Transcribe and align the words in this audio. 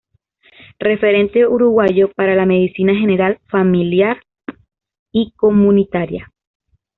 Referente 0.79 1.45
uruguayo 1.45 2.11
para 2.15 2.33
la 2.33 2.47
medicina 2.47 2.91
general, 2.95 3.37
familiar 3.47 4.17
y 5.11 5.31
comunitaria. 5.33 6.33